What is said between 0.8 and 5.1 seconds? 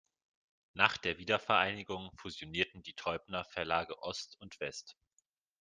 der Wiedervereinigung fusionierten die Teubner Verlage Ost und West.